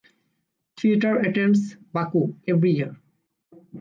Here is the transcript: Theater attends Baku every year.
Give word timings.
Theater 0.77 1.17
attends 1.19 1.75
Baku 1.93 2.35
every 2.47 2.71
year. 2.71 2.97